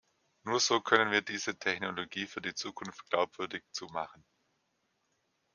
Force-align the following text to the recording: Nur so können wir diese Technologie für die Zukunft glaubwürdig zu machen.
Nur 0.45 0.59
so 0.59 0.81
können 0.81 1.11
wir 1.11 1.21
diese 1.21 1.59
Technologie 1.59 2.25
für 2.25 2.41
die 2.41 2.55
Zukunft 2.55 3.07
glaubwürdig 3.11 3.61
zu 3.71 3.85
machen. 3.85 4.25